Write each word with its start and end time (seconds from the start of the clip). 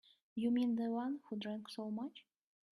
You 0.33 0.49
mean 0.49 0.77
the 0.77 0.89
one 0.89 1.19
who 1.29 1.35
drank 1.35 1.69
so 1.69 1.91
much? 1.91 2.25